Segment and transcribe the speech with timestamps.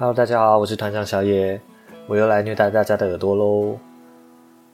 [0.00, 1.60] Hello，大家好，我是团长小野，
[2.06, 3.78] 我又来虐待大家的耳朵喽。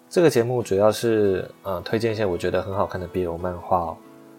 [0.08, 3.96] 这个节目主要是呃推荐一些我觉得很好看的 BL 漫画哦，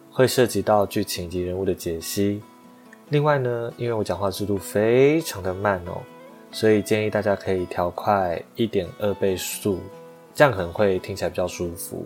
[0.10, 2.42] 会涉及到剧情及人物的解析。
[3.10, 6.02] 另外呢，因为我讲话速度非常的慢哦，
[6.54, 9.82] 所以建议大家可以调快一点二倍速，
[10.34, 12.06] 这样可能会听起来比较舒服。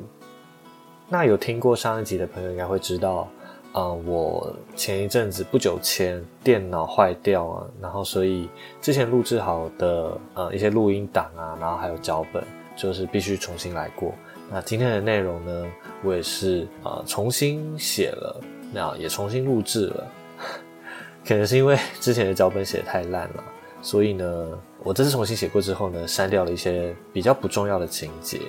[1.07, 3.27] 那有听过上一集的朋友应该会知道。
[3.73, 8.49] 啊，我前一阵子不久前电脑坏掉啊，然后所以
[8.81, 12.43] 之前录制好的呃一些录音档啊，然后还有脚本，
[12.76, 14.13] 就是必须重新来过。
[14.49, 15.65] 那今天的内容呢，
[16.03, 18.41] 我也是啊重新写了，
[18.73, 20.07] 那也重新录制了。
[21.26, 23.43] 可能是因为之前的脚本写的太烂了，
[23.81, 24.48] 所以呢，
[24.84, 28.41] 我这次重新写过之后呢，删掉了一些比较不重要的情节。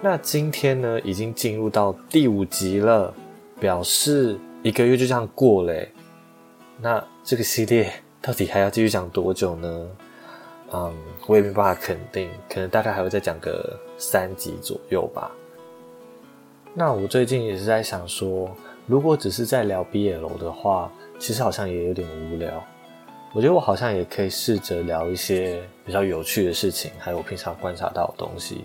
[0.00, 3.12] 那今天呢，已经进入到第五集了。
[3.60, 5.90] 表示一个月就这样过嘞，
[6.80, 9.86] 那这个系列到底还要继续讲多久呢？
[10.72, 10.94] 嗯，
[11.26, 15.30] 我也没办法肯定，可能大概还会再讲个三集左右吧。
[16.74, 18.50] 那我最近也是在想说，
[18.86, 22.62] 如果只是在聊 BL 的话，其实好像也有点无聊。
[23.32, 28.64] 我觉得我好像也可以试着聊一些比较有趣的事情，还有我平常观察到的东西。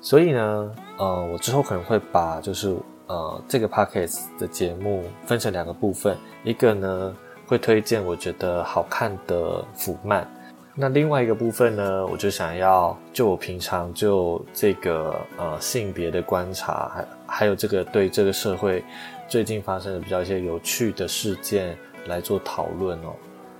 [0.00, 2.76] 所以呢，呃，我之后可能会把就是。
[3.08, 10.30] 呃，这个 podcast 的节目分成两个部分，一个呢会推荐我觉得好看的腐漫，
[10.74, 18.84] 那另外一个部分呢，我就想要就我平常就这个呃性别的观察，还还有这个对这个社会
[19.26, 23.14] 最近发生的比较一些有趣的事件来做讨论哦。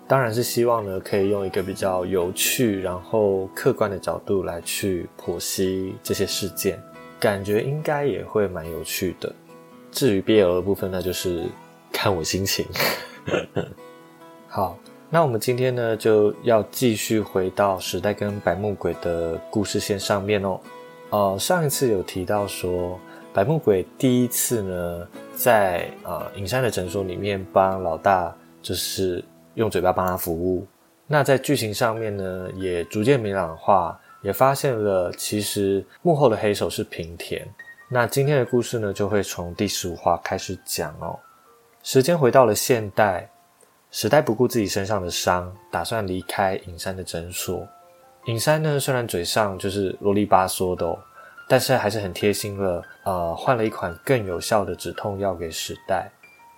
[0.06, 6.78] 当然是希望呢可以用一个比较有趣然后客观的角度来去剖析这些事件。
[7.18, 9.32] 感觉应该也会蛮有趣的。
[9.90, 11.46] 至于 BL 的部分，那就是
[11.92, 12.66] 看我心情。
[14.46, 14.78] 好，
[15.10, 20.60] 那我们今天呢就要继续回到时代跟白木鬼的故事线上面哦。
[21.10, 22.98] 呃，上一次有提到说，
[23.32, 29.24] 白木鬼第一次呢在呃隐山的诊所里面帮老大，就是
[29.54, 30.66] 用嘴巴帮他服务。
[31.06, 33.98] 那在剧情上面呢，也逐渐明朗化。
[34.20, 37.46] 也发现了，其实幕后的黑手是平田。
[37.88, 41.18] 那今天的故事呢，就会从第十五话开始讲哦。
[41.82, 43.30] 时间回到了现代，
[43.90, 47.66] 时代不顾自己身上的伤，打算离开隐山的诊所。
[48.26, 50.98] 隐山呢，虽然嘴上就是啰里吧嗦的，
[51.48, 56.10] 但是还是很贴心了，呃，换了一款更有效的止痛药给时代。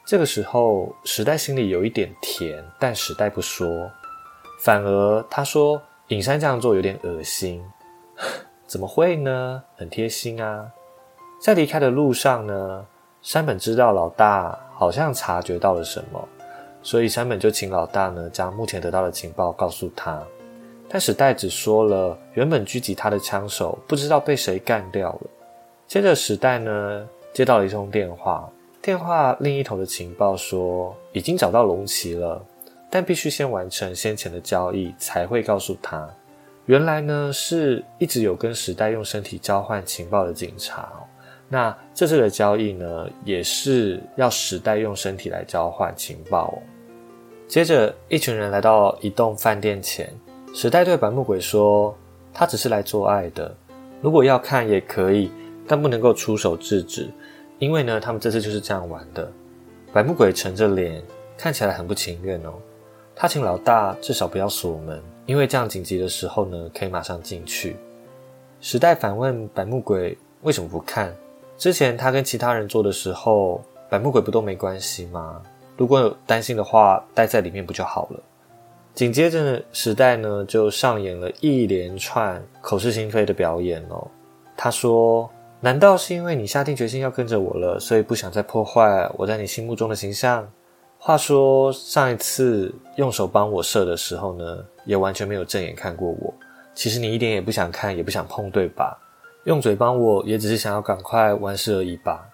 [0.07, 3.89] 这个时候，时代心里有一点甜，但时代不说，
[4.63, 5.81] 反而他说。
[6.11, 7.65] 隐山这样做有点恶心，
[8.67, 9.63] 怎么会呢？
[9.77, 10.69] 很贴心啊！
[11.41, 12.85] 在离开的路上呢，
[13.23, 16.29] 山本知道老大好像察觉到了什么，
[16.83, 20.21] 所以山本就请老大呢将目前得到的情报告诉他。
[20.89, 25.21] 但史代只说了原本狙击他的枪手不知道被谁干掉了。
[25.87, 28.51] 接着史代呢接到了一通电话，
[28.83, 32.45] 电话另一头的情报说已经找到龙骑了。
[32.91, 36.09] 但必须先完成先前的交易，才会告诉他。
[36.67, 40.93] 原来呢，是一直有跟时代用身体交换情报的警察。
[41.49, 46.57] 那这次的交易呢，也是要时代用身体来交换情报。
[47.49, 50.09] 接着，一群人来到一栋饭店前，
[50.55, 51.97] 时代对白木鬼说
[52.33, 53.53] ：“他只是来做爱的，
[54.01, 55.31] 如果要看也可以，
[55.67, 57.09] 但不能够出手制止，
[57.59, 59.29] 因为呢，他们这次就是这样玩的。”
[59.93, 61.03] 白木鬼沉着脸，
[61.37, 62.53] 看起来很不情愿哦。
[63.23, 67.77] 他请老大至少不要锁门，因为这样紧急的时候呢，可以马上进去。
[68.63, 71.15] 时代反问百木鬼为什么不看？
[71.59, 75.43] 之前他跟其他人做的时候，百木鬼不都没关系吗？
[75.77, 78.21] 如果有担心的话，待在里面不就好了？
[78.95, 84.09] 紧接着，时代呢就上演了一连串口是心非的表演哦。
[84.57, 85.29] 他说
[85.61, 90.51] ：“难道是因为你下定决心要跟着我了，所以不想再破坏我在你心目中的形象？”
[91.03, 96.33] 话说上一次用手帮我射的时候呢，也完全没有正眼看过我。
[96.75, 98.99] 其实你一点也不想看，也不想碰，对吧？
[99.45, 102.29] 用嘴帮我也只是想要赶快完事而已吧。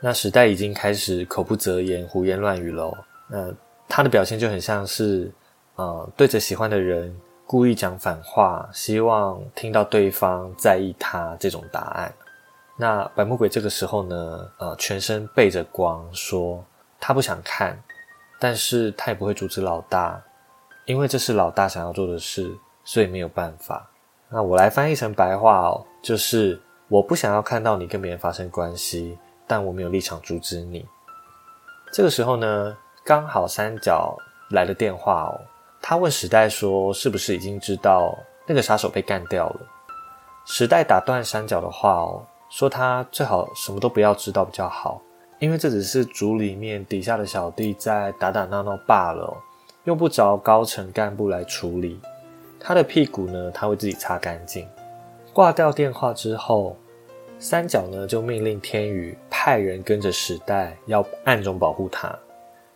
[0.00, 2.92] 那时代已经开始口不择言、胡言乱语喽。
[3.28, 3.54] 那
[3.88, 5.30] 他的表现就很像是，
[5.76, 7.16] 呃，对着喜欢的人
[7.46, 12.12] 故意讲反话，希望听到对方在意他这种答案。
[12.76, 16.64] 那白魔鬼这个时候呢，呃，全身背着光，说
[16.98, 17.80] 他不想看。
[18.38, 20.20] 但是他也不会阻止老大，
[20.84, 23.88] 因为这是老大想要做的事，所以没有办法。
[24.28, 30.86] 那我来翻译成白话哦，就是我不想要看到你跟别人发生关系，但我没有立场阻止你。
[31.92, 34.16] 这个时候呢，刚好三角
[34.50, 35.40] 来了电话哦，
[35.80, 38.14] 他问时代说：“是不是已经知道
[38.46, 39.60] 那个杀手被干掉了？”
[40.44, 45.00] 时代打断三角的话哦，说他最好什么都不要知道比较好，
[45.38, 49.36] 因为这只是组里面底下的小弟在打打闹闹罢了，
[49.84, 52.00] 用不着高层干部来处理。
[52.58, 54.66] 他的屁股呢，他会自己擦干净。
[55.32, 56.76] 挂掉电话之后，
[57.38, 62.18] 三角呢就命令天宇派人跟着时代，要暗中保护他。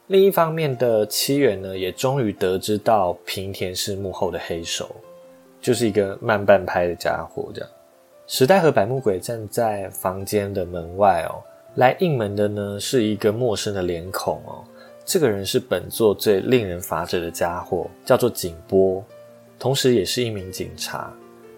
[0.06, 4.94] 另一方面的七元呢，也终于得知到平田是幕后的黑手，
[5.60, 7.50] 就是一个慢半拍的家伙。
[7.52, 7.70] 这样，
[8.28, 11.42] 时代和百目鬼站在房间的门外哦，
[11.76, 14.64] 来应门的呢是一个陌生的脸孔哦。
[15.04, 19.04] 这个人是本作最令人发指的家伙，叫做景波。
[19.58, 21.12] 同时，也是一名警察。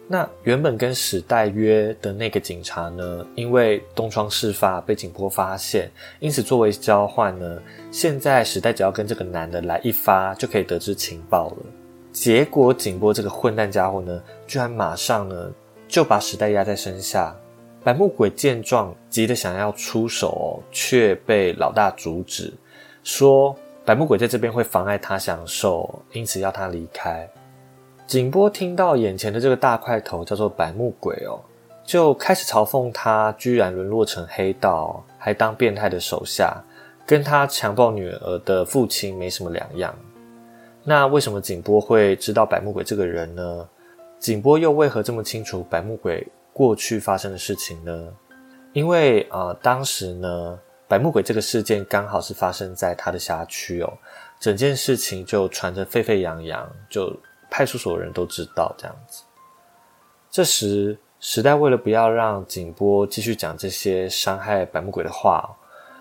[0.07, 5.91] 那原本跟史代约的那个警察呢，因为东窗事发被景波发现，
[6.21, 7.59] 因此作为交换呢，
[7.91, 11.57] 现在史代只要跟这个男的来一发，就可以得知情报了。
[12.13, 15.51] 结果景波这个混蛋家伙呢，居然马上呢
[15.89, 17.35] 就把史代压在身下。
[17.85, 22.51] 百目鬼见状，急得想要出手，却被老大阻止，
[23.03, 23.55] 说
[23.85, 27.29] 百目鬼在这边会妨碍他享受，因此要他离开。
[28.07, 31.39] 景波听到眼前的这个大块头叫做百目鬼哦，
[31.85, 36.57] 就开始嘲讽他居然沦落成黑道，还当变态的手下，
[37.05, 39.95] 跟他强暴女儿的父亲没什么两样。
[40.85, 43.69] 那为什么景波会知道百目鬼这个人呢？
[44.19, 48.11] 景波又为何这么清楚百目鬼过去发生的事情呢？
[48.73, 50.59] 因为啊，当时呢，
[50.89, 53.93] 百目鬼这个事件刚好是发生在他的辖区哦，
[54.41, 57.15] 整件事情就传得沸沸扬扬，就。
[57.51, 59.23] 派出所的人都知道这样子。
[60.29, 65.49] 这时，时代为了不要让景波继续讲这些伤害百目鬼的话，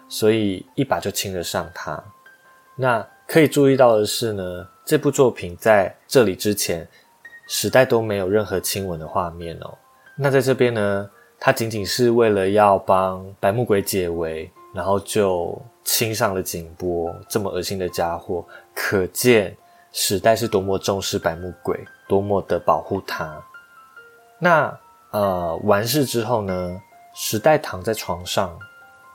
[0.09, 2.03] 所以一把就亲了上他。
[2.75, 6.87] 那可以注意到的是呢，这部作品在这里之前，
[7.47, 9.77] 时代都没有任何亲吻的画面哦。
[10.15, 19.55] 那在这边呢，他仅仅是为了要帮百目鬼解围，然后就亲上了景波这么恶心的家伙，可见。
[19.95, 23.39] 史代是多么重视百目鬼，多么的保护他。
[24.39, 24.75] 那
[25.11, 26.81] 呃，完事之后呢？
[27.13, 28.57] 史代躺在床上，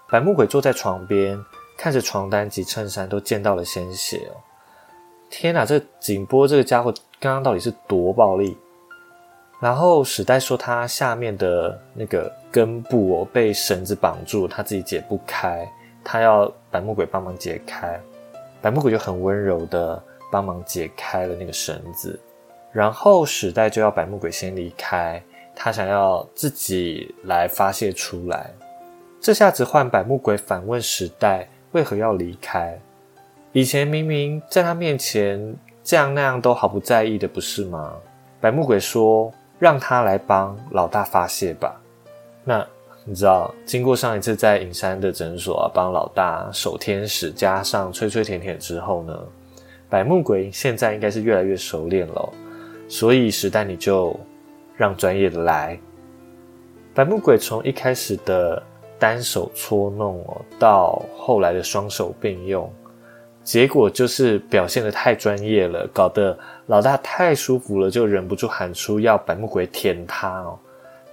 [0.08, 1.36] 百目鬼坐在床边，
[1.76, 4.38] 看着床单及衬衫都溅到了鲜血哦。
[5.28, 8.56] 天哪，这景波这个家伙刚刚到底是多暴力？
[9.60, 15.70] 然后史代说他下面的那个根部哦被绳子绑住，他自己解不开，
[16.02, 18.00] 他要百目鬼帮忙解开。
[18.60, 20.02] 百目鬼就很温柔的。
[20.30, 22.20] 帮忙解开了那个绳子，
[22.70, 25.22] 然后史代就要百目鬼先离开，
[25.56, 28.50] 他想要自己来发泄出来。
[29.22, 32.78] 这下子换百目鬼反问史代为何要离开？
[33.52, 37.94] 以前明明在他面前这样那样都毫不在意的，不是吗？
[38.38, 41.80] 百目鬼说：“让他来帮老大发泄吧。”
[42.44, 42.66] 那
[43.04, 49.18] 你知道，经过上一次在隐山的诊所啊帮老大守天使，加上吹吹舔舔之后呢？
[49.90, 52.28] 百目鬼现在应该是越来越熟练了，
[52.88, 54.14] 所以时代你就
[54.76, 55.78] 让专业的来。
[56.94, 58.62] 百目鬼从一开始的
[58.98, 62.70] 单手搓弄哦，到后来的双手并用，
[63.48, 70.58] 结果就是表现的太专业了，搞得老大太舒服了，就忍不住喊出要百目鬼舔他哦。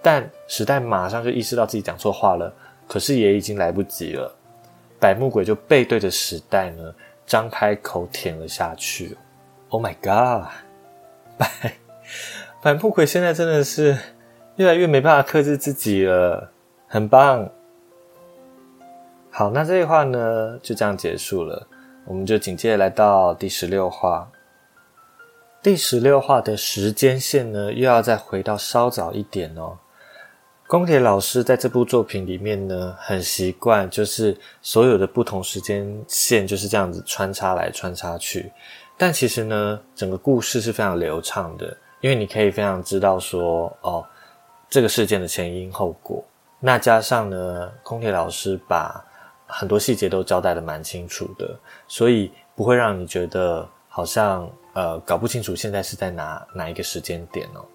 [0.02, 2.54] 但时代马上就意识到自己讲错话了，
[2.90, 4.30] 可是也已经来不及了。
[5.00, 6.94] 百目鬼就背对着时代呢。
[7.26, 9.18] 张开口舔了下去
[9.70, 10.52] ，Oh my god！
[11.40, 11.74] 百
[12.62, 13.98] 百目鬼现在真的是
[14.58, 16.52] 越来越没办法克制自己了，
[16.86, 17.50] 很棒。
[19.32, 21.66] 好，那这一话呢就这样结束了，
[22.06, 24.30] 我们就紧接着来到第十六话。
[25.62, 29.78] 第十六话的时间线呢又要再回到稍早一点哦。
[30.68, 38.52] 宫铁老师在这部作品里面呢，很习惯，就是所有的不同时间线就是这样子穿插来穿插去。
[38.98, 44.04] 但其实呢，整个故事是非常流畅的，因为你可以非常知道说，哦，
[44.70, 46.24] 这个事件的前因后果。
[46.60, 49.06] 那加上呢，空铁老师把
[49.46, 57.66] 很多细节都交代的蛮清楚的，所以不会让你觉得好像呃搞不清楚现在是在哪哪一个时间点哦。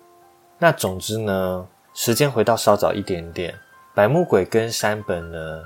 [0.58, 1.66] 那总之呢。
[1.92, 3.52] 时间回到稍早一点点，
[3.96, 5.62] 白木鬼跟山本呢，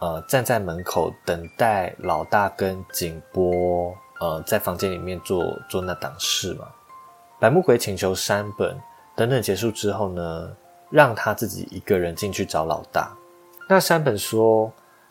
[0.00, 6.66] 呃，站在门口等待老大跟景波，呃，在房间里面做做那档事嘛。
[7.38, 8.76] 白木鬼请求山本
[9.14, 10.50] 等等结束之后呢，
[10.90, 13.16] 让他自己一个人进去找老大。
[13.68, 14.70] 那山本说，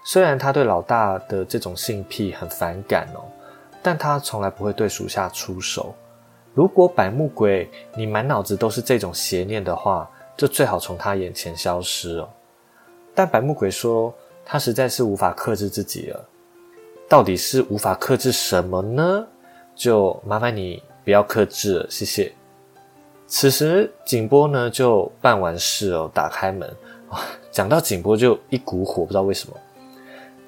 [0.09, 3.19] 虽然他对老大的这种性癖很反感哦，
[3.83, 5.93] 但他从来不会对属下出手，
[6.53, 12.29] 如果百目鬼你满脑子都是这种邪念的话，就最好从他眼前消失哦。
[13.13, 14.13] 但百目鬼说
[14.45, 16.25] 他实在是无法克制自己了，
[17.09, 19.27] 到底是无法克制什么呢？
[19.75, 22.31] 就麻烦你不要克制了，谢谢。
[23.27, 26.65] 此时景波呢就办完事哦，打开门
[27.09, 27.19] 啊，
[27.51, 29.53] 讲到景波就一股火，不知道为什么。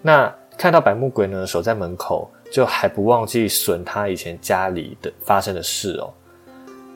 [0.01, 6.13] 那看到百目鬼呢守在门口，就还不忘记损他以前家里的发生的事哦。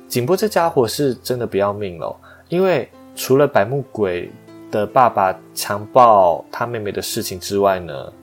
[0.08, 2.16] 景波这家伙是真的不要命了，
[2.50, 4.32] 因为除了百目鬼
[4.70, 8.14] 的爸爸强暴他妹妹的事情之外呢，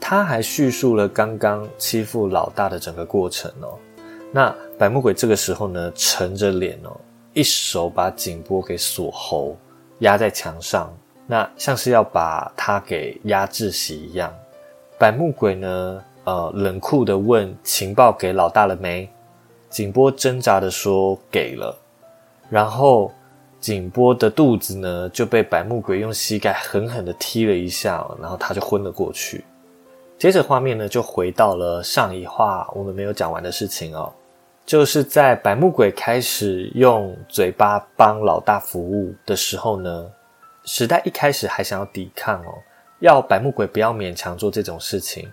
[0.00, 3.78] 他还叙述了刚刚欺负老大的整个过程哦。
[4.32, 6.90] 那百目鬼这个时候呢，沉着脸哦，
[7.32, 9.56] 一手把景波给锁喉，
[10.00, 10.92] 压在墙上，
[11.26, 14.32] 那像是要把他给压制死一样。
[14.98, 19.08] 百目鬼呢，呃，冷酷的问：“情报给老大了没？”
[19.70, 21.76] 景波挣扎的说：“给了。”
[22.48, 23.10] 然后
[23.58, 29.44] 景波的肚子呢，就被百目鬼用膝盖狠狠的踢了一下，然后他就昏了过去。
[30.16, 34.12] 接着画面呢，就回到了上一话我们没有讲完的事情哦。
[34.64, 40.06] 就是在百目鬼开始用嘴巴帮老大服务的时候呢，
[40.64, 42.58] 时代一开始还想要抵抗哦，
[43.00, 45.30] 要百木鬼不要勉强做这种事情。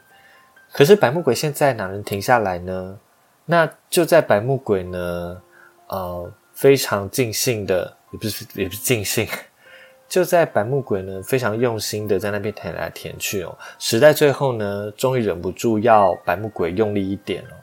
[0.72, 2.98] 可是百木鬼现在哪能停下来呢？
[3.46, 5.42] 那就在百木鬼呢，
[5.88, 9.28] 呃，非常尽兴的，也不是也不是尽兴，
[10.08, 13.58] 就在百木鬼呢非常用心的在那边舔来舔去哦。
[13.80, 17.56] 时代最后呢，终于忍不住要百木鬼用力一点哦。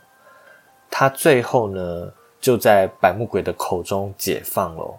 [0.90, 4.98] 他最后呢，就在百木鬼的口中解放了，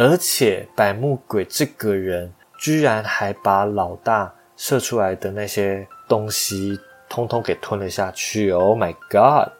[0.00, 8.50] 而且百目鬼这个人居然还把老大射出来的那些东西通通给吞了下去。
[8.50, 9.52] Oh my god！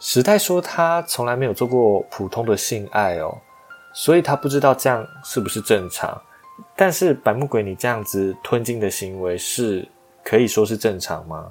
[0.00, 3.38] 时代说他从来没有做过普通的性爱哦，
[3.92, 6.20] 所以他不知道这样是不是正常。
[6.74, 9.86] 但是百目鬼，你这样子吞金的行为是
[10.24, 11.48] 可以说是正常吗？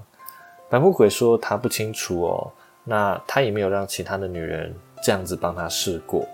[0.69, 2.51] 百目鬼说他不清楚哦。
[2.83, 6.27] 那他也没有让其他的女人这样子帮他试过。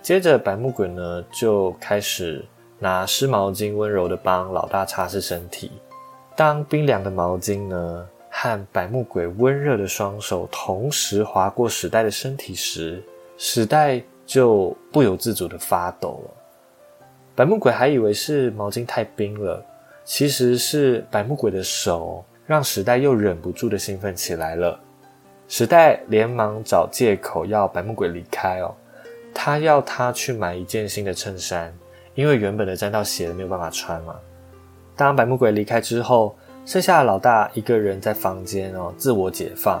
[0.00, 2.44] 接着，白木鬼呢就开始
[2.78, 5.72] 拿湿毛巾温柔的帮老大擦拭身体。
[6.34, 13.02] 当冰凉的毛巾呢和白木鬼温热的双手同时划过史代的身体时，
[13.36, 16.30] 史代就不由自主的发抖了。
[17.34, 19.62] 白木鬼还以为是毛巾太冰了，
[20.04, 24.78] 其实是白木鬼的手让史代又忍不住的兴奋起来了。
[25.48, 28.74] 时代连忙找借口要白木鬼离开哦，
[29.40, 31.72] 他要他去买一件新的衬衫，
[32.16, 34.16] 因为原本的沾到血了没有办法穿嘛。
[34.96, 39.80] 当白木鬼离开之后，剩下的老大一个人在房间哦，自我解放。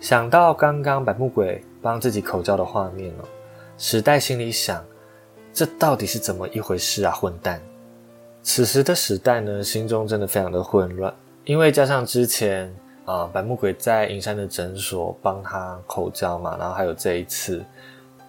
[0.00, 3.24] 想到刚刚白木鬼帮自己口交的画面哦，
[3.78, 4.84] 时代心里想：
[5.52, 7.62] 这到底是怎么一回事啊，混蛋！
[8.42, 11.14] 此时的时代呢，心中真的非常的混乱，
[11.44, 12.74] 因为加上之前。
[13.04, 17.62] 啊，白木鬼在银山的诊所帮他口交嘛，然后还有这一次，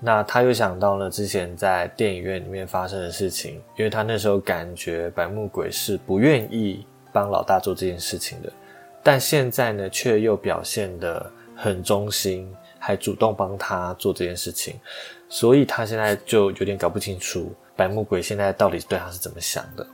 [0.05, 8.53] 那他又想到了之前在电影院里面发生的事情，因为他那时候感觉白木鬼是不愿意帮老大做这件事情的，
[9.01, 14.79] 但现在呢，却又表现得很忠心，还主动帮他做这件事情，
[15.27, 19.88] 所以他现在就有点搞不清楚白木鬼现在到底对他是怎么想的。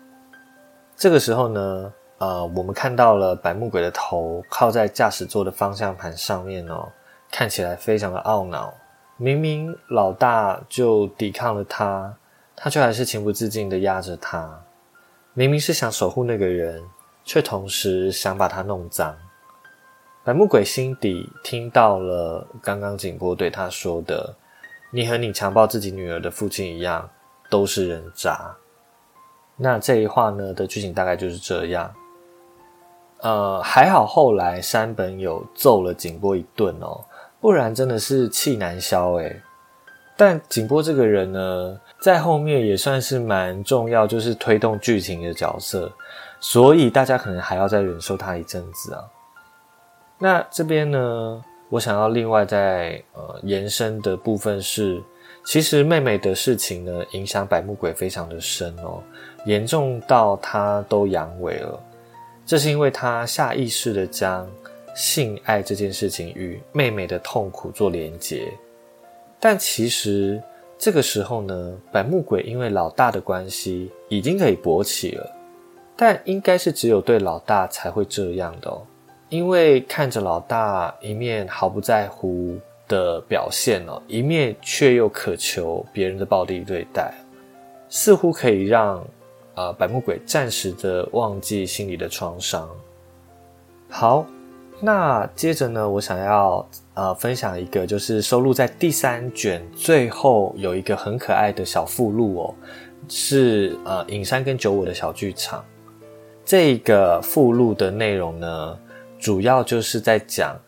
[0.97, 1.93] 这个时候呢？
[2.17, 6.87] 呃，我们看到了白木鬼的头靠在驾驶座的方向盘上面哦，
[7.31, 8.71] 看起来非常的懊恼。
[9.21, 12.11] 明明老大就抵抗了他，
[12.55, 14.63] 他却还是情不自禁的压着他。
[15.35, 16.81] 明明是想守护那个人，
[17.23, 19.15] 却同时想把他弄脏。
[20.23, 24.33] 白木鬼心底听到了刚刚景波对他说的
[24.89, 27.07] ：“你和你强暴自己女儿的父亲一样，
[27.47, 28.55] 都是人渣。”
[29.55, 31.93] 那这一话呢的剧情大概就是这样。
[33.19, 37.05] 呃，还好后来山本有揍了景波一顿哦，
[37.41, 39.41] 不然真的是气难消诶。
[40.15, 45.91] 但景波这个人呢，在后面也算是蛮重要，就是推动剧情的角色，
[46.39, 49.03] 所以大家可能还要再忍受他一阵子啊。
[50.19, 55.01] 那这边呢，我想要另外再呃延伸的部分是，
[55.43, 59.01] 其实妹妹的事情呢，影响百目鬼非常的深哦，
[59.45, 61.81] 严重到他都阳痿了。
[62.45, 64.47] 这是因为他下意识的将
[65.01, 68.53] 性爱这件事情与妹妹的痛苦做连结，
[69.39, 70.39] 但其实
[70.77, 75.27] 这个时候呢，百目鬼因为老大的关系已经可以勃起了，
[75.97, 78.85] 但应该是只有对老大才会这样的哦，
[79.29, 82.55] 因为看着老大一面毫不在乎
[82.87, 87.11] 的表现哦，一面却又渴求别人的暴力对待，
[87.89, 89.03] 似乎可以让
[89.55, 92.69] 呃百目鬼暂时的忘记心里的创伤。
[93.89, 94.25] 好，
[94.81, 102.55] 那接着呢，我想要呃分享一个，就是收录在第三卷最后有一个很可爱的小附录哦，
[103.07, 105.63] 是呃影山跟九我的小剧场。
[106.43, 108.79] 这个附录的内容呢，
[109.19, 110.59] 主要就是在讲。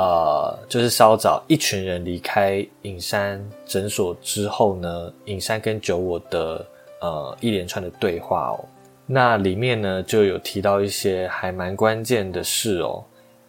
[0.00, 6.64] 呃，就是稍早一群人离开隐山诊所之后呢，隐山跟九我的
[7.00, 8.64] 呃一连串的对话哦，
[9.06, 13.04] 那里面呢就有提到一些还蛮关键的事哦，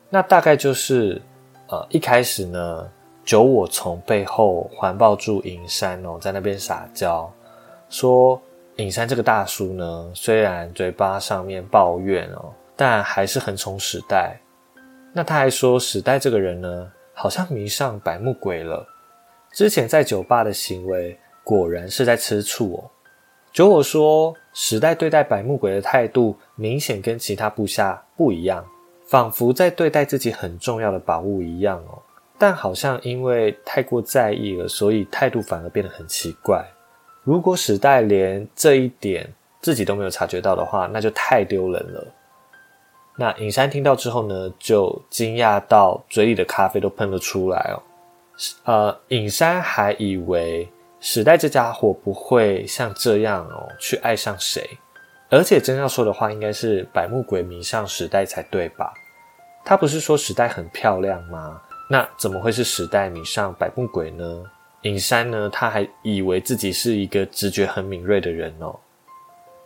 [0.09, 1.21] 那大概就是
[1.67, 2.89] 呃一开始呢，
[3.23, 7.31] 九我从背后环抱住隐山哦，在那边撒娇，
[7.89, 8.41] 说
[8.77, 14.39] 隐山这个大叔呢，虽然嘴巴上面抱怨哦，但还是很宠史代。
[15.11, 18.85] 那他还说，史代这个人呢，好像迷上百目鬼了。
[19.51, 22.91] 之前在酒吧的行为，果然是在吃醋哦。
[23.51, 28.63] 九我说，史代对待百目鬼的态度，明显跟其他部下不一样，
[29.09, 32.01] 仿佛在对待自己很重要的宝物一样哦。
[32.37, 36.65] 但好像因为太过在意了，所以态度反而变得很奇怪。
[37.23, 42.07] 如果史代连这一点自己都没有察觉到的话，那就太丢人了。
[43.17, 47.83] 那尹山听到之后呢，就惊讶到嘴里的咖啡都喷了出来哦。
[48.63, 50.69] 呃，尹山还以为
[51.01, 54.65] 史代这家伙不会像这样哦去爱上谁，
[55.29, 58.93] 而且真要说的话，应该是百目鬼迷上史代才对吧？
[59.63, 61.61] 他不是说时代很漂亮吗？
[61.89, 64.43] 那怎么会是时代迷上百目鬼呢？
[64.83, 68.75] 尹山呢，他还以为自己是一个直觉很敏锐的人哦。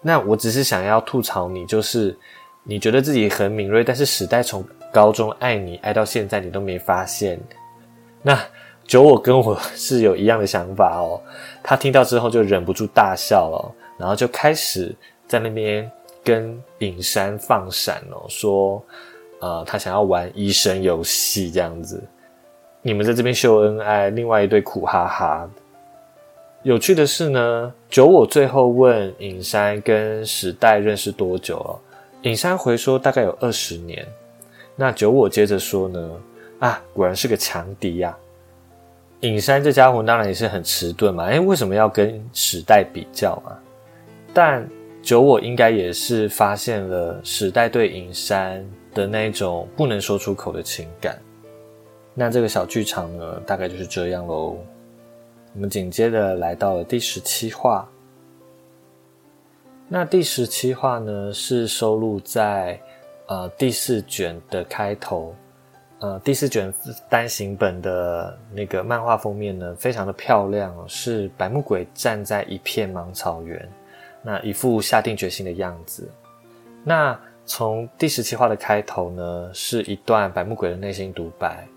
[0.01, 2.17] 那我只是想要吐槽你，就是。
[2.65, 7.38] 你觉得自己很敏锐，但是时代从高中爱你爱到现在，你都没发现。
[8.21, 8.39] 那
[8.86, 11.21] 九我跟我是有一样的想法哦。
[11.62, 14.95] 他听到之后就忍不住大笑了，然后就开始
[15.27, 15.91] 在那边
[16.23, 18.82] 跟隐山放闪哦，说
[19.43, 22.01] 呃他想要玩医生游戏这样子。
[22.82, 25.49] 你们在这边秀恩爱，另外一对苦哈哈。
[26.62, 31.79] 有趣的是呢，九我最后问隐山跟史代认识多久了？
[32.21, 34.08] 尹山回说：“大概有二十年。”
[34.77, 36.12] 那九我接着说呢
[36.60, 38.17] ：“啊，果然是个强敌呀！”
[39.19, 43.51] 尹山这家伙当然也是很迟钝嘛，哎，为什么要跟史代比较嘛？
[44.34, 44.65] 但
[45.01, 51.19] 九我应该也是发现了史代对尹山的那种不能说出口的情感。
[52.13, 54.58] 那这个小剧场呢，大概就是这样喽。
[55.56, 57.88] 我们紧接着来到了第十七话。
[59.88, 62.79] 那第十七话呢，是收录在
[63.27, 65.36] 呃第四卷的开头，
[65.99, 66.73] 呃第四卷
[67.10, 73.69] 单行本的那个漫画封面呢，非常的漂亮，是百目鬼站在一片芒草原，
[74.23, 76.10] 那一副下定决心的样子。
[76.84, 81.67] 那从第十七话的开头呢，是一段百目鬼的内心独白，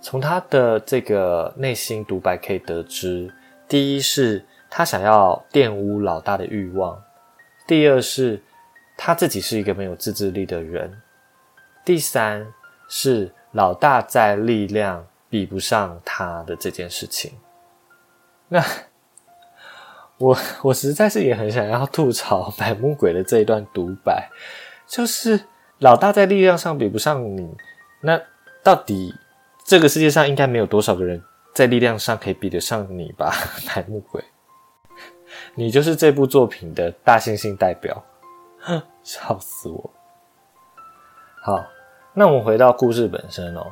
[0.00, 3.32] 从他的这个内心独白可以得知，
[3.68, 7.02] 第一是他想要玷污老大的欲望。
[7.66, 8.40] 第二是，
[8.96, 11.02] 他自己是一个没有自制力的人。
[11.84, 12.46] 第三
[12.88, 17.32] 是老大在力量比不上他的这件事情。
[18.48, 18.64] 那
[20.18, 24.28] 我我实在是也很想要吐槽百目鬼的这一段独白，
[24.86, 25.40] 就是
[25.78, 27.54] 老大在力量上比不上你，
[28.00, 28.20] 那
[28.62, 29.14] 到底
[29.64, 31.22] 这个世界上应该没有多少个人
[31.52, 33.32] 在力量上可以比得上你吧？
[33.66, 34.22] 百目鬼。
[35.54, 38.02] 你就是这部作品的大猩猩代表，
[38.60, 39.90] 哼 笑死我！
[41.42, 41.64] 好，
[42.14, 43.66] 那我们回到故事本身哦。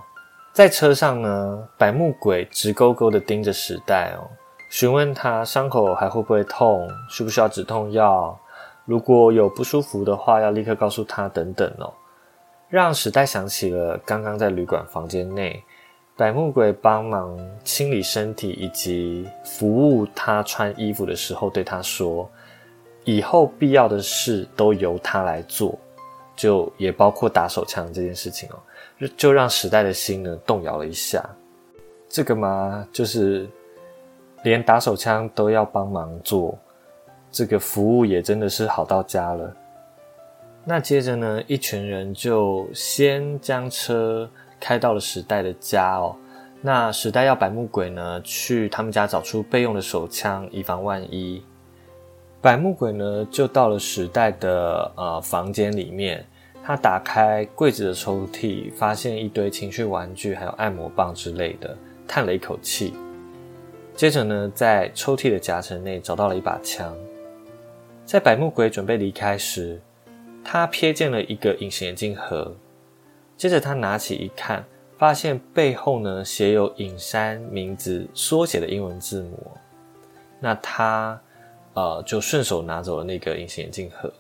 [0.53, 4.29] 在车上呢，百目鬼直勾勾的盯着史代哦，
[4.71, 8.39] 询问他伤口还会不会痛，需不需要止痛药，
[8.85, 11.93] 如果有不舒服的话，要立刻告诉他等等哦，
[12.69, 15.63] 让时代想起了刚刚在旅馆房间内。
[16.17, 22.31] 百目鬼帮忙清理身体以及服务他穿衣服的时候，对他说
[23.03, 25.77] ：“以后必要的事都由他来做，
[26.37, 28.63] 就也包括打手枪这件事情哦。”
[29.17, 31.21] 就让时代的心呢动摇了一下。
[32.09, 33.49] 这个嘛，就是
[34.45, 36.57] 连打手枪都要帮忙做，
[37.35, 39.53] 这个服务也真的是好到家了。
[40.65, 44.31] 那接着呢，一群人就先将车。
[44.61, 46.17] 开到了时代的家哦，
[46.63, 51.45] 那时代要百目鬼呢去他们家找出备用的手枪，以防万一。
[52.41, 56.25] 百目鬼呢就到了时代的呃房间里面，
[56.65, 61.77] 他打开柜子的抽屉，发现一堆情趣玩具，还有按摩棒之类的，
[62.09, 62.95] 叹了一口气，
[63.95, 66.97] 接着呢，在抽屉的夹层内找到了一把枪。
[68.07, 69.81] 在百目鬼准备离开时，
[70.45, 72.55] 他瞥见了一个隐形眼镜盒，
[73.35, 74.63] 接着他拿起一看，
[74.99, 79.51] 发现背后呢写有隐山名字缩写的英文字母。
[80.39, 81.19] 那他
[81.73, 84.13] 呃就顺手拿走了那个隐形眼镜盒。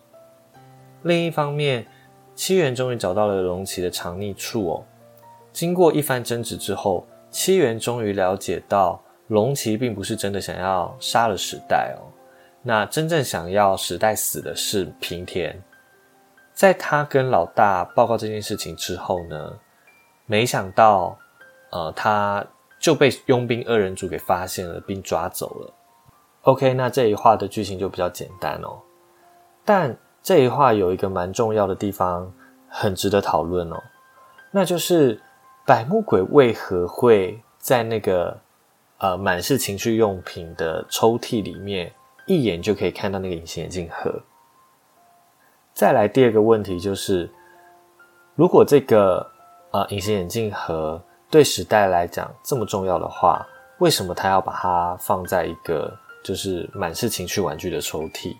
[1.03, 1.87] 另一方面，
[2.35, 4.85] 七元终于找到了龙崎的藏匿处哦。
[5.53, 12.09] 经过一番争执之后，七元终于了解到龙崎并不是真的想要杀了时代哦。
[12.65, 15.63] 那真正想要时代死的是平田。
[16.55, 19.53] 在他跟老大报告这件事情之后呢，
[20.25, 21.19] 没想到，
[21.71, 22.45] 呃，他
[22.79, 25.75] 就被佣兵二人组给发现了，并抓走了。
[26.43, 28.79] OK，那这一话的剧情就比较简单哦。
[29.65, 32.33] 但这一话有一个蛮重要的地方，
[32.69, 33.83] 很值得讨论哦。
[34.51, 35.21] 那就是
[35.67, 38.39] 百目鬼为何会在那个
[38.99, 41.93] 呃满是情趣用品的抽屉里面，
[42.27, 44.21] 一眼就可以看到那个隐形眼镜盒。
[45.73, 47.29] 再来第二个问题就是，
[48.35, 49.27] 如果这个
[49.73, 53.45] 呃隐形眼镜盒对时代来讲这么重要的话，
[53.79, 58.37] 为什么他要把它放在一个就是满是情趣玩具的抽屉？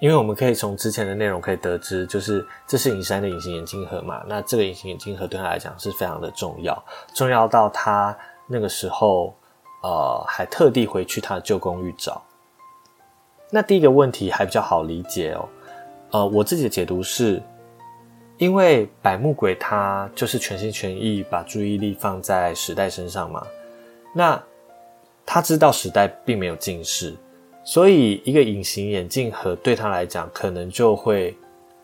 [0.00, 8.14] 因为我们可以从之前的内容可以得知，就是这是隐山的隐形眼镜盒嘛，那这个隐形眼镜盒对他来讲是非常的重要，重要到他
[8.46, 9.34] 那个时候
[9.82, 12.20] 呃还特地回去他的旧公寓找。
[13.50, 15.48] 那第一个问题还比较好理解哦。
[16.10, 17.42] 呃，我自己的解读是，
[18.38, 23.46] 因为百目鬼他就是全心全意把注意力放在时代身上嘛，
[24.14, 24.42] 那
[25.24, 27.14] 他知道时代并没有近视，
[27.64, 31.36] 所以一个隐形眼镜盒对他来讲可能就会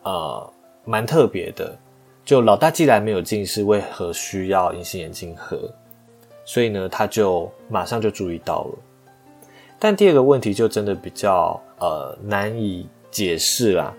[0.03, 0.53] 呃
[0.85, 1.77] 蛮特别的。
[2.23, 5.69] 就老大既然没有近视，为何需要隐形眼镜盒？
[6.45, 8.77] 所以呢，他就马上就注意到了。
[9.83, 13.93] 但第二个问题就真的比较呃难以解释啦。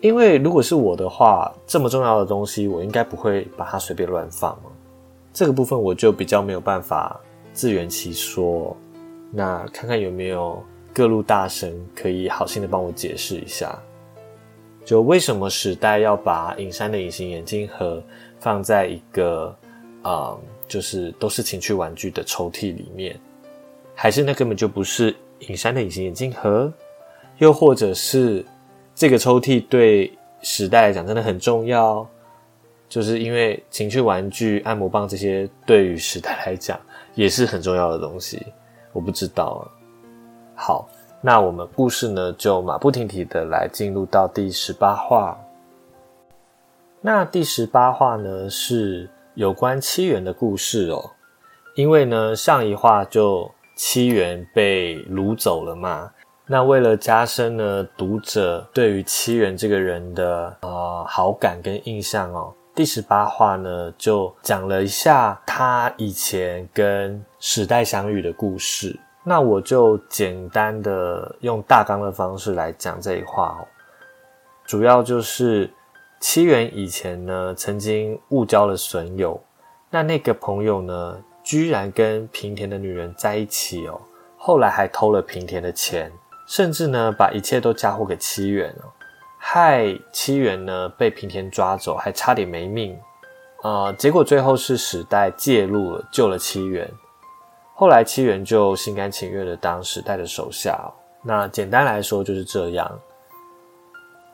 [0.00, 4.70] 因为如果是我的话，这么重要的东西，我应该不会把它随便乱放嘛。
[5.34, 7.20] 这个部分我就比较没有办法
[7.52, 8.74] 自圆其说。
[9.30, 10.64] 那看看有没有
[10.94, 13.78] 各路大神可以好心的帮我解释一下，
[14.82, 18.02] 就为什么时代要把隐山的隐形眼镜盒
[18.38, 19.54] 放在一个
[20.00, 20.34] 啊，
[20.66, 23.20] 就是都是情趣玩具的抽屉里面，
[24.02, 26.72] 还是那根本就不是隐山的隐形眼镜盒，
[27.36, 28.42] 又或者是？
[28.94, 30.10] 这个抽屉对
[30.40, 32.06] 时代来讲真的很重要，
[32.88, 36.80] 就是因为情趣玩具、按摩棒这些对于时代来讲
[37.14, 38.46] 也是很重要的东西。
[38.94, 39.70] 我不知道。
[40.54, 40.88] 好，
[41.20, 45.38] 那我们故事呢就马不停蹄的来进入到第十八话。
[47.02, 51.10] 那第十八话呢是有关七元的故事哦，
[51.74, 53.50] 因为呢上一话就
[53.82, 56.10] 七元被掳走了嘛。
[56.44, 69.00] 那为了加深呢读者对于七元这个人的呃好感跟印象哦，第十八话呢就讲了一下他以前跟史代相遇的故事。
[69.24, 73.64] 那我就简单的用大纲的方式来讲这一话哦，
[74.66, 75.70] 主要就是
[76.20, 79.42] 七元以前呢曾经误交了损友，
[79.88, 81.18] 那那个朋友呢
[81.50, 84.00] 居然跟平田的女人在一起哦，
[84.36, 86.12] 后来还偷了平田的钱。
[86.46, 88.86] 甚至呢，把一切都嫁祸给七元哦，
[89.36, 92.96] 害七元呢被平田抓走，还差点没命。
[93.64, 96.88] 呃，结果最后是史代介入了，救了七元。
[97.74, 100.78] 后来七元就心甘情愿的当史代的手下。
[101.20, 103.00] 那简单来说就是这样。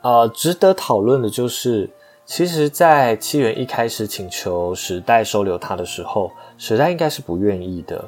[0.02, 1.88] 呃，值得讨论的就是，
[2.26, 8.04] 其实，在七元一开始请求时代收留他的时候，时代应该是不愿意的。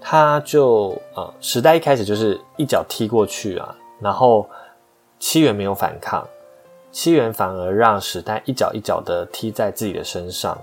[0.00, 4.48] 他就呃，时代一开始就是一脚踢过去啊，然后
[5.18, 6.24] 七元没有反抗，
[6.92, 10.56] 七元反而让时代一脚一脚的踢在自己的身上。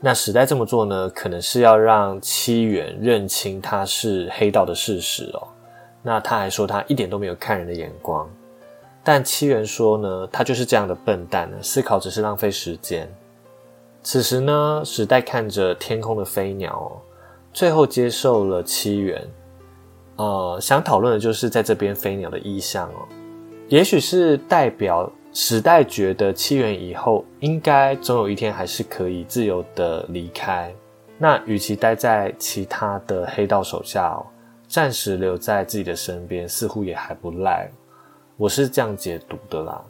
[0.00, 5.48] 那时代这么做呢，可能是要让七元认清他是黑道的事实哦。
[6.02, 8.28] 那他还说他一点都没有看人的眼光，
[9.04, 13.06] 但七元说呢，他就是这样的笨蛋，思考只是浪费时间。
[14.02, 16.98] 此时呢，时代看着天空的飞鸟哦。
[17.52, 19.22] 最后接受了七元，
[20.16, 23.06] 呃，想讨论的就是在这边飞鸟的意向哦，
[23.68, 30.74] 也许是代表时代觉得七元以后应该总有一天还是可以自由的离开，
[31.16, 34.26] 那与其待在其他的黑道手下哦，
[34.66, 37.70] 暂时留在自己的身边似乎也还不赖，
[38.36, 39.84] 我是这样解读的啦。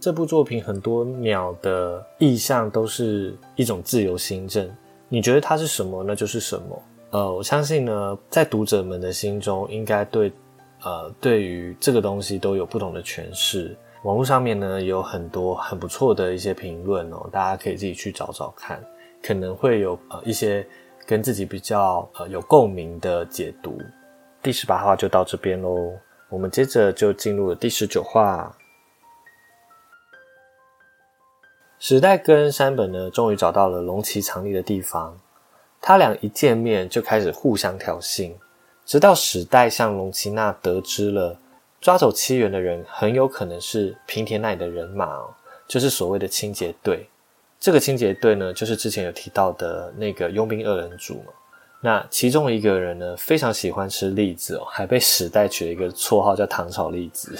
[0.00, 4.68] 这部作品很多鸟的意象都是一种自由心证，
[5.08, 6.82] 你觉得它是什么，那就是什么。
[7.10, 10.32] 呃，我相信呢，在读者们的心中，应该对
[10.82, 13.76] 呃对于这个东西都有不同的诠释。
[14.02, 18.84] 网络上面呢有很多很不错的一些评论哦，大家可以自己去找找看，
[19.22, 20.66] 可能会有呃一些
[21.06, 23.78] 跟自己比较呃有共鸣的解读。
[24.42, 25.92] 第十八话就到这边喽，
[26.28, 28.56] 我们接着就进入了第十九话。
[31.78, 35.16] 时代跟山本呢，终于找到了龙崎藏匿的地方，
[35.80, 38.32] 他俩一见面就开始互相挑衅，
[38.84, 41.38] 直到时代向龙崎娜得知了。
[41.80, 45.22] 抓走七元的人很有可能是平田那里的人马，
[45.68, 47.06] 就是所谓的清洁队。
[47.60, 51.32] 这个清洁队呢，就是之前有提到的那个佣兵二人组嘛。
[51.80, 57.38] 那其中一个人呢，非常喜欢吃栗子哦，还被时代取了一个绰号叫糖炒栗子。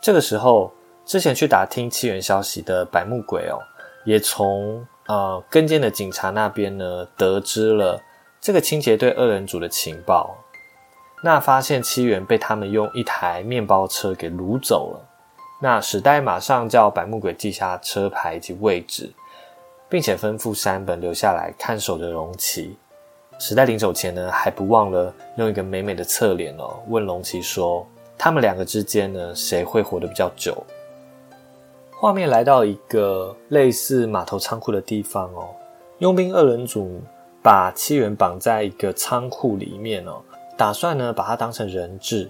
[0.00, 0.72] 这个时候，
[1.04, 3.58] 之前去打听七元消息的白木鬼哦，
[4.04, 8.00] 也从呃跟监的警察那边呢，得知了
[8.40, 10.36] 这个清洁队二人组的情报。
[11.24, 15.04] 那发现七元被他们用一台面包车给掳走了。
[15.60, 19.12] 那史代马上叫白木鬼记下车牌及位置，
[19.88, 22.76] 并且吩咐山本留下来看守着龙崎。
[23.38, 27.86] 时代临走前呢，还不忘了用一个美美的侧脸哦，问龙崎说
[28.18, 30.56] ：“他们两个之间呢，谁会活得比较久？”
[32.00, 35.48] 画面来到一个类似码头仓库的地方哦，
[35.98, 37.00] 佣兵二人组
[37.42, 40.20] 把七元绑在一个仓库里面哦。
[40.56, 42.28] 打算呢把他当成人质，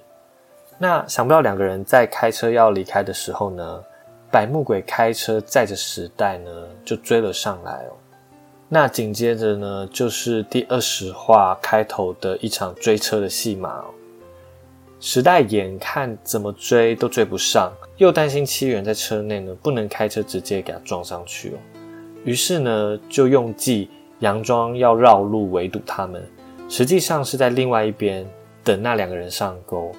[0.76, 3.82] 那想不到两个人在开车要离开的时候呢，
[4.30, 6.50] 百目鬼开车载着时代呢
[6.84, 7.96] 就追了上来哦。
[8.68, 13.86] 那紧接着呢就是第二十话开头的一场追车的戏码哦。
[15.00, 21.58] 时代眼看怎么追都追不上，又担心七元在车内呢不能开车直接给他撞上去哦，
[22.24, 23.88] 于是呢就用计
[24.20, 26.22] 佯装要绕路围堵他们。
[26.68, 28.28] 实际上是在另外一边
[28.62, 29.90] 等那两个人上钩。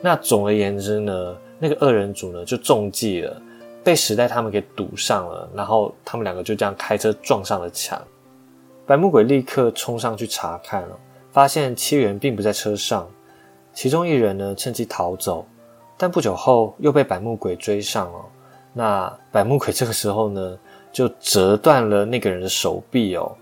[0.00, 3.42] 那总而言之呢，那个二人组呢就中计了，
[3.86, 5.48] 被时代他们给堵上了。
[5.54, 7.96] 然后他们两个就这样开车撞上了墙。
[8.84, 10.98] 白木鬼立刻冲上去查看了，
[11.30, 13.08] 发现七人并不在车上，
[13.72, 15.46] 其中一人呢趁机逃走。
[15.96, 18.18] 但不久后又被百木鬼追上了。
[18.72, 20.58] 那百木鬼这个时候呢
[20.90, 23.32] 就折断了那个人的手臂哦。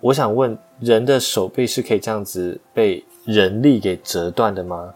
[0.00, 0.58] 我想问。
[0.80, 4.94] 人的手臂是可以这样子被人力给折断的吗？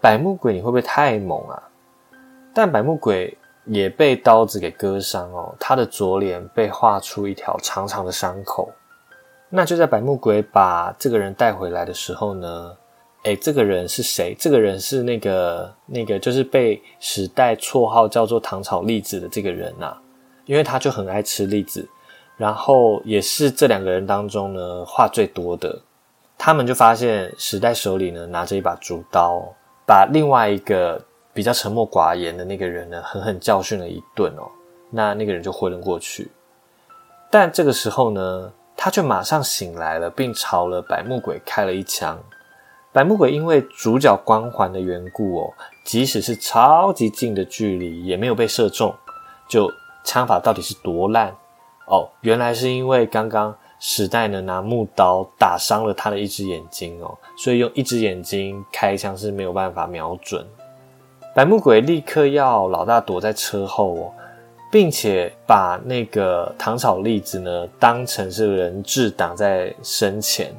[0.00, 1.60] 百目鬼你会不会太猛啊？
[2.54, 8.70] 但百目鬼也被刀子给割伤哦，他的左脸被划出一条长长的伤口。
[9.48, 12.76] 那就在百目鬼把这个人带回来的时候呢，
[13.22, 14.34] 诶，这个人是谁？
[14.38, 19.96] 这个人是那个那个就是被时代绰号叫做糖炒栗子的这个人呐，
[20.44, 21.88] 因为他就很爱吃栗子。
[22.36, 25.80] 然后也是这两个人当中呢，话最多的，
[26.36, 29.40] 他们就发现时代手里呢拿着一把竹刀，
[29.86, 31.00] 把另外一个
[31.34, 34.48] 比较沉默寡言的那个人呢狠狠教训了一顿哦。
[34.90, 36.30] 那那个人就昏了过去。
[37.30, 42.16] 但这个时候呢，他却马上醒来了，并朝了百目鬼开了一枪。
[42.92, 45.52] 百目鬼因为主角光环的缘故哦，
[45.84, 48.94] 即使是超级近的距离也没有被射中，
[49.48, 49.68] 就
[50.04, 51.34] 枪法到底是多烂？
[51.88, 60.46] 哦，原来是因为刚刚时代呢拿木刀打伤了他的一只眼睛哦，所以用一只眼睛开枪是没有办法瞄准。
[61.34, 64.12] 白木鬼立刻要老大躲在车后哦，
[64.70, 70.54] 并且把那个糖炒栗子呢当成是人质挡在身前。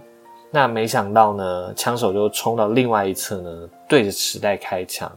[0.51, 5.09] 那没想到呢，枪手就冲到另外一侧呢，对着时代开枪。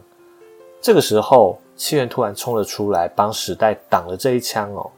[0.79, 4.89] 这个时候，七元突然冲了出来，帮时代挡了这一枪哦。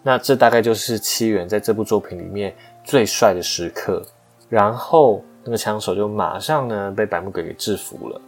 [0.00, 4.00] 那这大概就是七元在这部作品里面最帅的时刻，
[4.48, 8.20] 然后那个枪手就马上呢被白木鬼给制服了。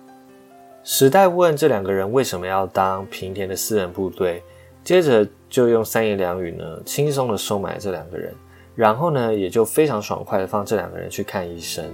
[0.88, 4.40] 时代问这两个人为什么要当平田的私人部队，
[4.84, 8.32] 接着就用三言两语呢轻松的收买这两个人，
[8.76, 11.84] 然后呢也就非常爽快的放这两个人去看医生。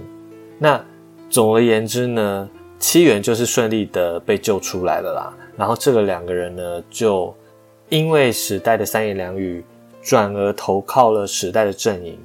[0.59, 0.79] 那
[1.27, 5.33] 总而言之呢，七元就是顺利的被救出来了啦。
[5.57, 7.35] 然后这个两个人呢就
[7.89, 9.65] 因为时代的三言两语。
[10.03, 12.19] 转而投靠了时代的阵营，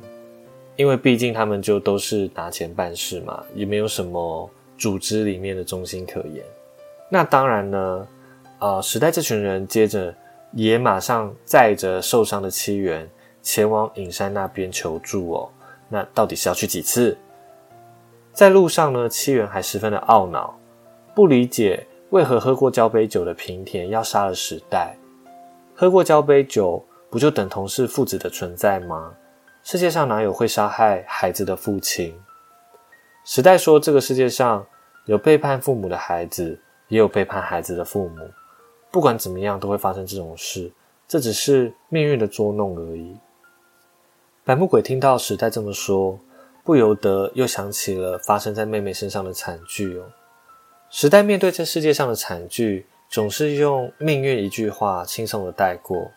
[0.74, 6.44] 因为毕竟他们就都是拿钱办事嘛，也没有什么组织里面的中心可言。
[7.08, 8.06] 那当然呢，
[8.58, 10.14] 呃，时代这群人接着
[10.52, 13.08] 也马上载着受伤的七元
[13.42, 15.50] 前往隐山那边求助哦。
[15.88, 17.16] 那到底是要去几次？
[18.32, 20.58] 在路上呢，七元还十分的懊恼，
[21.14, 24.96] 不理解为何喝过交杯酒的平田要杀了时代，
[25.74, 26.84] 喝过交杯酒。
[27.10, 29.14] 不就等同是父子的存在吗？
[29.62, 32.14] 世界上哪有会杀害孩子的父亲？
[33.24, 34.66] 时代说，这个世界上
[35.06, 38.28] 有背叛父母的孩子，也有背叛孩子的父母。
[38.90, 40.70] 不管怎么样，都会发生这种事。
[41.06, 43.16] 这只是命运的捉弄而已。
[44.44, 46.18] 白木鬼听到时代这么说，
[46.64, 50.04] 不由得又想起了发生在妹妹身上的惨剧哦。
[50.90, 56.10] 时代面对这世界上的惨剧，总是用命运一句话轻松的带过。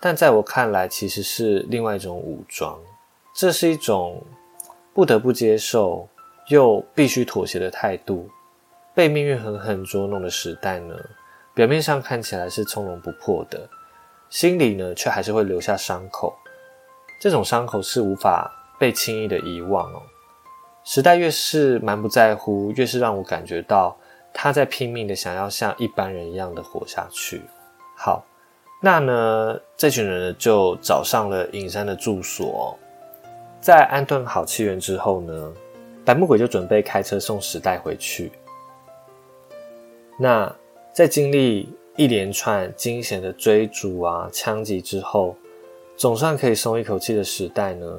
[0.00, 2.78] 但在我看来，其实是另外一种武装。
[3.34, 4.22] 这是一种
[4.92, 6.06] 不得不接受
[6.48, 8.28] 又必须妥协的态度。
[8.94, 10.94] 被命运狠狠捉弄的时代呢，
[11.54, 13.68] 表面上看起来是从容不迫的，
[14.28, 16.34] 心里呢却还是会留下伤口。
[17.20, 20.02] 这种伤口是无法被轻易的遗忘哦。
[20.84, 23.96] 时代越是蛮不在乎，越是让我感觉到
[24.34, 27.40] 他在拼命的想要像一般人一样的活下去。
[27.96, 28.24] 好，
[28.82, 32.76] 那呢，这群人就找上了隐山的住所。
[33.60, 35.52] 在安顿好气源之后呢，
[36.04, 38.32] 白木鬼就准备开车送时代回去。
[40.22, 40.54] 那
[40.92, 45.34] 在经历一连串惊险的追逐啊、枪击之后，
[45.96, 47.98] 总算可以松一口气的时代呢，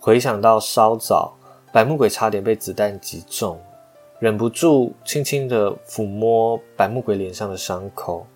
[0.00, 1.32] 回想到稍早
[1.72, 3.56] 白木鬼差点被子弹击中，
[4.18, 8.26] 忍不住轻轻的抚摸白木鬼脸上的伤口，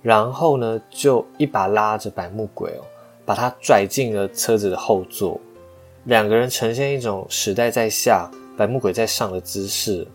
[0.00, 2.84] 然后呢，就一把拉着白木鬼哦，
[3.26, 5.38] 把他拽进了车子的后座。
[6.04, 10.08] 两个人呈现一种时代在下，白木鬼在上的姿势，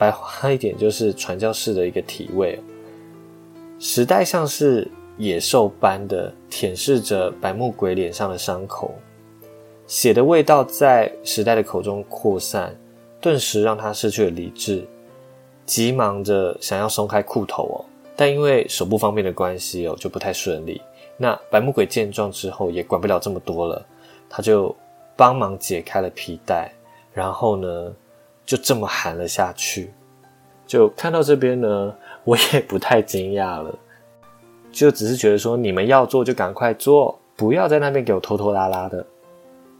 [0.00, 2.58] 白话一点就是传教士的一个体位。
[3.78, 8.94] 时代像是野兽般的舔舐着白木鬼脸上的伤口，
[9.86, 12.74] 血的味道在时代的口中扩散，
[13.20, 14.82] 顿时让他失去了理智，
[15.66, 17.84] 急忙着想要松开裤头哦，
[18.16, 20.80] 但因为手不方便的关系哦，就不太顺利。
[21.18, 23.86] 那白木鬼见状之后，也管不了这么多了，
[24.30, 24.74] 他就。
[25.16, 26.72] 帮忙解开了皮带，
[27.12, 27.92] 然后呢，
[28.50, 29.94] 就这么喊了下去。
[30.66, 33.72] 就看到这边呢， 我也不太惊讶了，
[34.72, 39.06] 就只是觉得说，你们要做就赶快做，不要在那边给我拖拖拉拉的。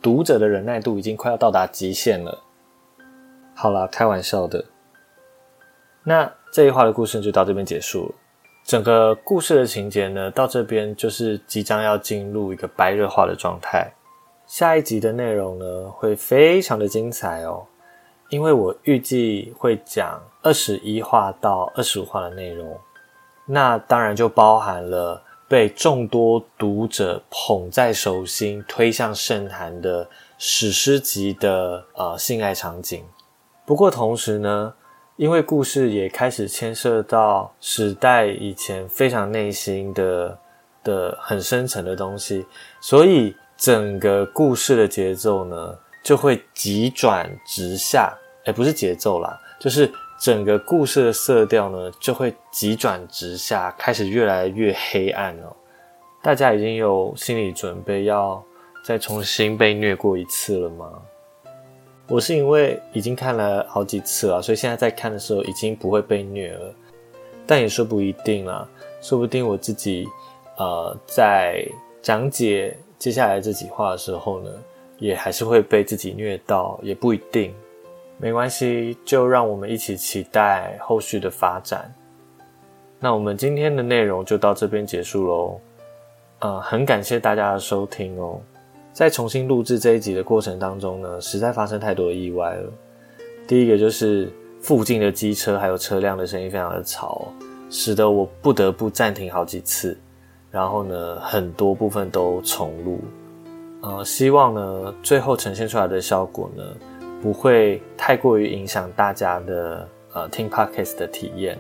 [0.01, 2.39] 读者的忍耐度已经快要到达极限了。
[3.57, 4.65] 好了，开玩笑的。
[6.05, 8.15] 那这一话的故事就到这边结束了。
[8.65, 13.91] 整个故事的情节呢，到这边就是即将要进入一个白热化的状态。
[14.47, 17.67] 下一集的内容呢，会非常的精彩哦，
[18.31, 22.79] 因为我预计会讲二十一话到二十五话的内容，
[23.45, 33.05] 那当然就包含了被众多读者捧在手心、推向圣坛的史诗级的呃性爱场景。
[33.67, 34.73] 不过同时呢，
[35.17, 40.39] 因为故事也开始牵涉到史代以前非常内心的
[40.83, 42.47] 的很深层的东西，
[42.81, 43.37] 所以。
[43.61, 55.55] 整个故事的节奏呢，就会急转直下，哎，不是节奏啦，就是整个故事的色调呢，就会急转直下，开始越来越黑暗哦。
[56.23, 58.43] 大家已经有心理准备，要
[58.85, 61.03] 再重新被虐过一次了吗？
[62.09, 66.75] 我是因为已经看了好几次了，所以现在在看的时候已经不会被虐了，
[67.47, 68.69] 但也说不一定啦，
[69.01, 70.07] 说不定我自己
[70.57, 71.65] 呃在
[72.03, 72.77] 讲解。
[72.99, 74.51] 接下来这几话的时候呢，
[74.99, 77.55] 也还是会被自己虐到，也不一定，
[78.21, 81.91] 没关系，就让我们一起期待后续的发展。
[82.99, 85.61] 那我们今天的内容就到这边结束喽，
[86.41, 88.39] 呃，很感谢大家的收听哦。
[88.93, 92.71] 在重新录制这一集的过程当中呢，实在发生太多的意外了。
[93.49, 94.31] 第一个就是
[94.61, 97.29] 附近的机车还有车辆的声音非常的吵，
[97.71, 99.97] 使得我不得不暂停好几次。
[100.51, 103.01] 然后呢，很多部分都重录，
[103.81, 106.63] 呃，希望呢，最后呈现出来的效果呢，
[107.21, 111.59] 不会太过于影响大家的呃听 podcast 的体验。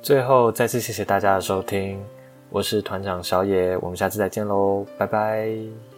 [0.00, 2.02] 最后再次谢谢大家的收听，
[2.50, 5.91] 我是团长小野，我们下次再见喽，拜拜。